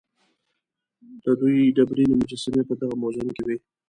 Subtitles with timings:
[1.23, 3.57] د دوی ډبرینې مجسمې په دغه موزیم کې وې.